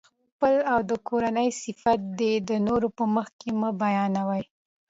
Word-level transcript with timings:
خپل 0.29 0.55
او 0.73 0.79
د 0.89 0.91
کورنۍ 1.07 1.49
صفت 1.63 1.99
دي 2.19 2.33
د 2.49 2.51
نورو 2.67 2.87
په 2.97 3.03
مخکي 3.15 3.49
مه 3.59 3.69
بیانوئ! 3.81 4.43